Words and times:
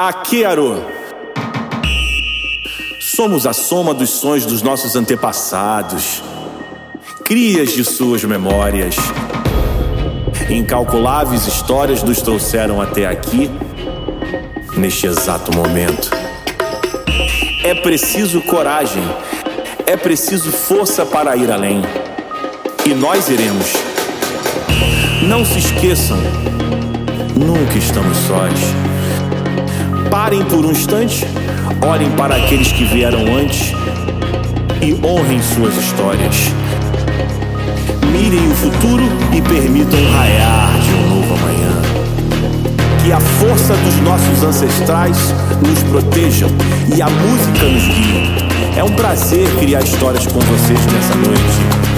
Akearo. 0.00 0.86
Somos 3.00 3.48
a 3.48 3.52
soma 3.52 3.92
dos 3.92 4.10
sonhos 4.10 4.46
dos 4.46 4.62
nossos 4.62 4.94
antepassados, 4.94 6.22
crias 7.24 7.72
de 7.72 7.84
suas 7.84 8.22
memórias. 8.22 8.94
Incalculáveis 10.48 11.48
histórias 11.48 12.04
nos 12.04 12.22
trouxeram 12.22 12.80
até 12.80 13.06
aqui, 13.06 13.50
neste 14.76 15.08
exato 15.08 15.50
momento. 15.52 16.10
É 17.64 17.74
preciso 17.74 18.40
coragem, 18.42 19.02
é 19.84 19.96
preciso 19.96 20.52
força 20.52 21.04
para 21.04 21.34
ir 21.34 21.50
além. 21.50 21.82
E 22.86 22.94
nós 22.94 23.28
iremos. 23.28 23.72
Não 25.24 25.44
se 25.44 25.58
esqueçam, 25.58 26.18
nunca 27.34 27.76
estamos 27.76 28.16
sós. 28.18 28.97
Parem 30.10 30.42
por 30.44 30.64
um 30.64 30.70
instante, 30.70 31.26
olhem 31.86 32.10
para 32.12 32.36
aqueles 32.36 32.72
que 32.72 32.84
vieram 32.84 33.20
antes 33.36 33.72
e 34.80 34.94
honrem 35.04 35.40
suas 35.42 35.76
histórias. 35.76 36.50
Mirem 38.10 38.50
o 38.50 38.54
futuro 38.54 39.04
e 39.32 39.42
permitam 39.42 40.00
raiar 40.12 40.72
de 40.80 40.94
um 40.94 41.16
novo 41.16 41.34
amanhã. 41.34 41.82
Que 43.04 43.12
a 43.12 43.20
força 43.20 43.74
dos 43.74 43.96
nossos 43.96 44.42
ancestrais 44.42 45.16
nos 45.66 45.82
protejam 45.84 46.48
e 46.96 47.02
a 47.02 47.08
música 47.10 47.66
nos 47.66 47.82
guie. 47.82 48.78
É 48.78 48.84
um 48.84 48.94
prazer 48.94 49.46
criar 49.58 49.82
histórias 49.82 50.26
com 50.26 50.40
vocês 50.40 50.80
nessa 50.86 51.14
noite. 51.16 51.88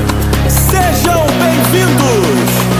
Sejam 0.48 1.27
bem-vindos! 1.39 2.80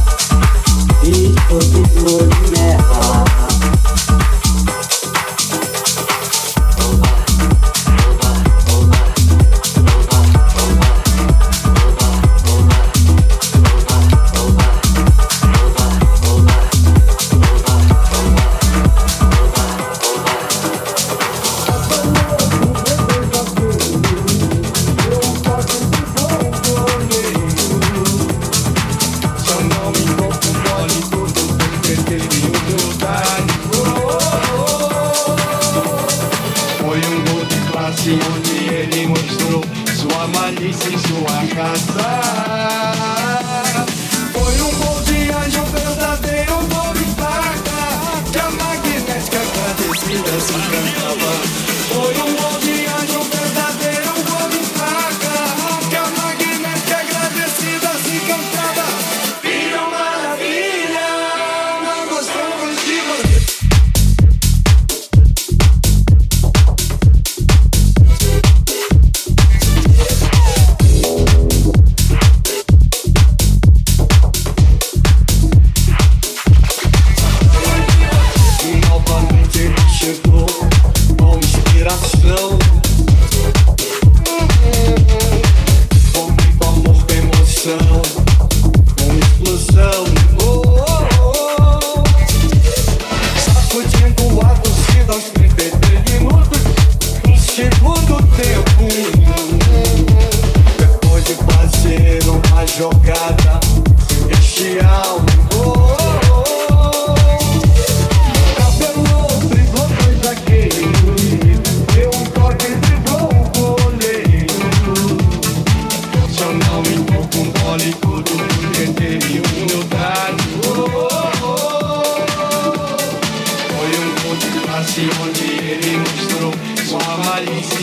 Each 1.04 1.36
door, 1.50 2.30
you. 2.54 3.29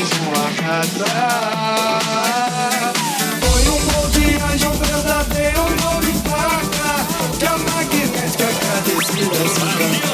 mesmo 0.07 0.31
arrasar. 0.37 2.03
Foi 3.41 3.63
um 3.69 3.81
gol 3.87 4.09
de 4.11 4.67
um 4.67 4.73
verdadeiro 4.73 5.63
gol 5.83 6.01
de 6.01 6.13
placa, 6.23 6.91
que 7.39 7.47
a 7.47 7.59
magnética 7.59 8.45
agradecida 8.45 9.49
se 9.49 10.06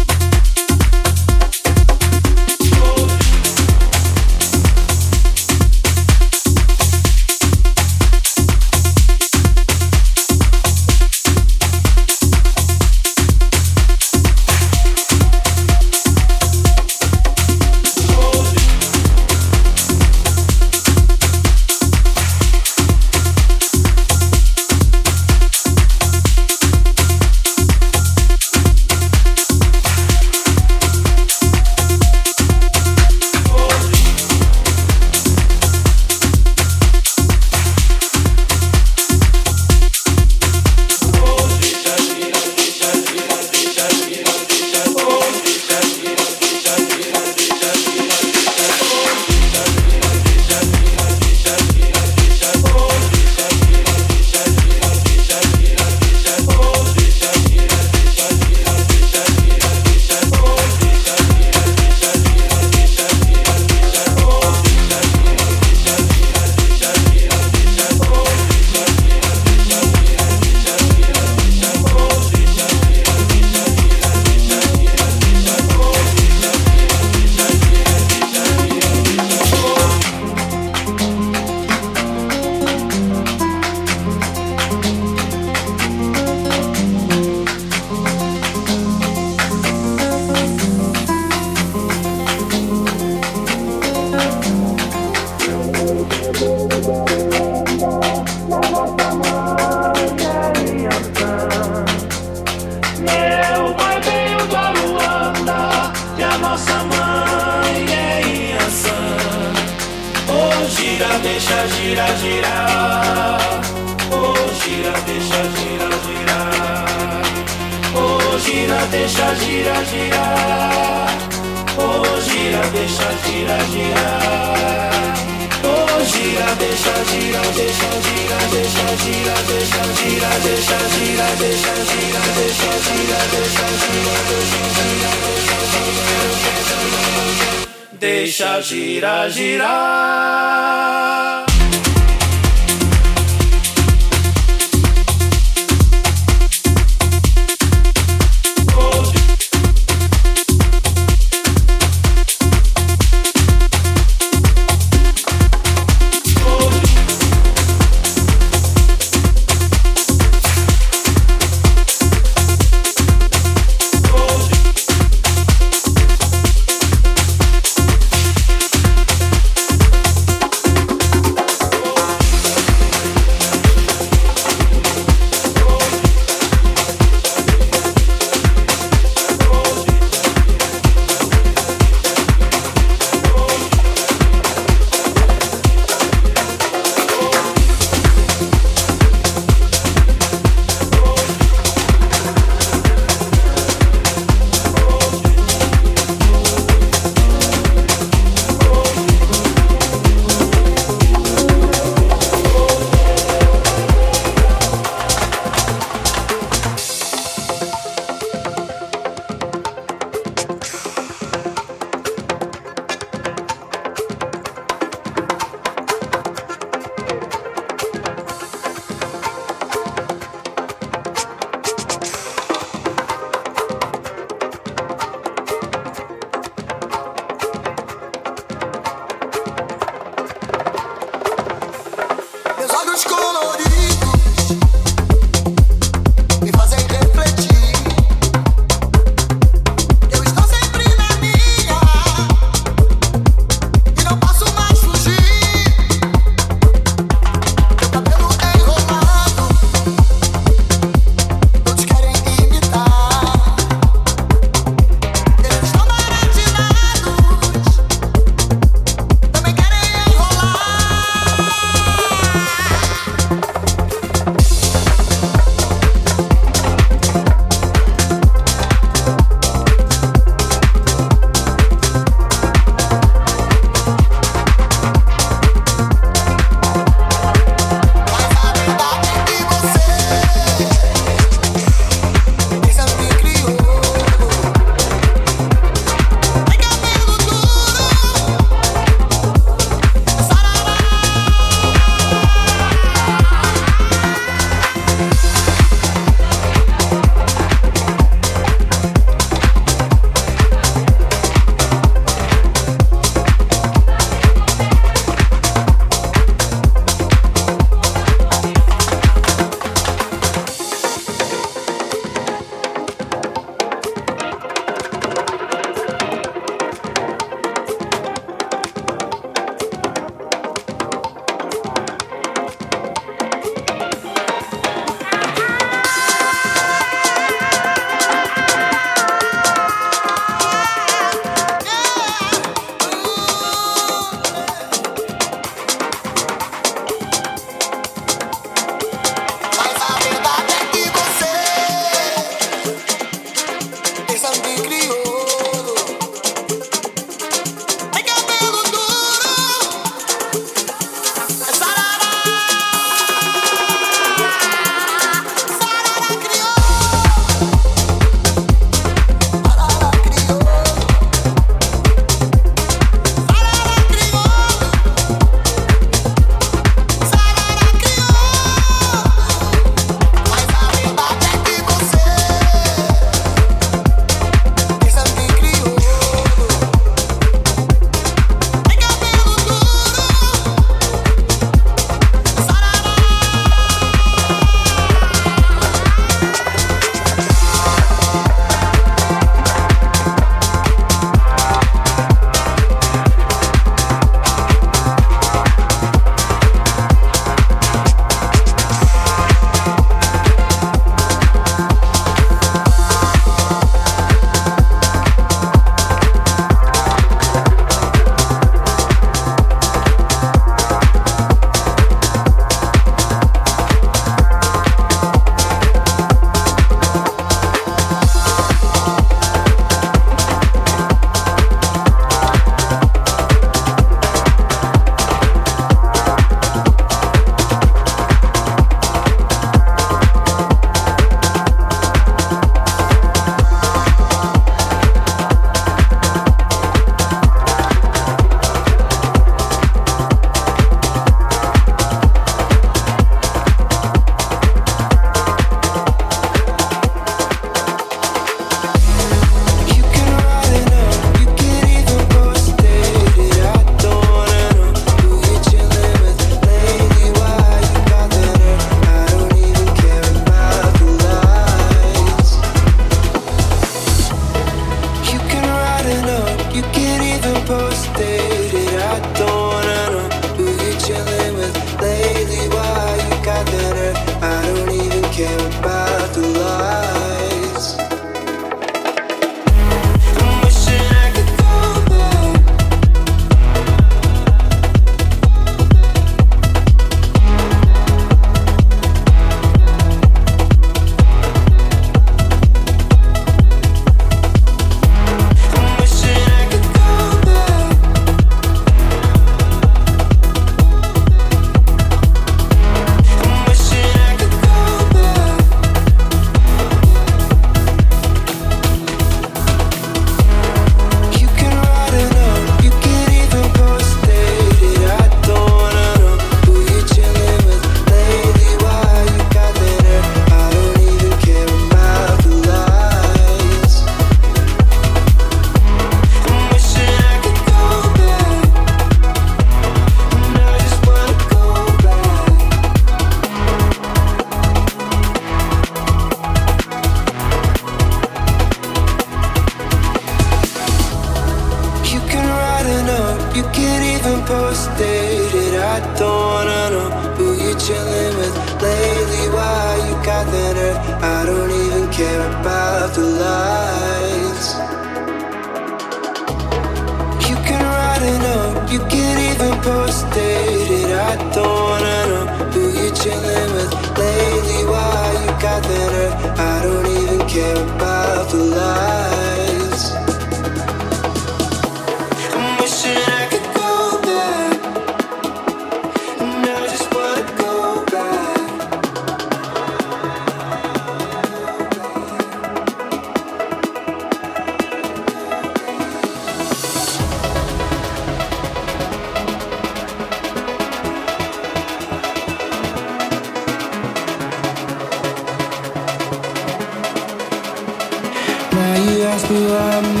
to 599.31 600.00